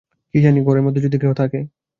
কী 0.33 0.39
জানি 0.41 0.59
ঘরের 0.61 0.83
মধ্যে 0.83 1.01
যদি 1.01 1.17
কেহ 1.17 1.31
থাকে। 1.33 1.59